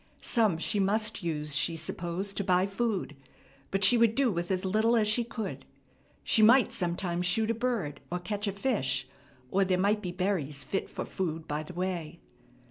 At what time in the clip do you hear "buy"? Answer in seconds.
2.43-2.65